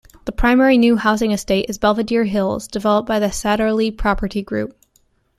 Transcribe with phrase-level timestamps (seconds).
[0.25, 4.75] The primary new housing estate is Belvedere Hills, developed by the Satterley Property Group.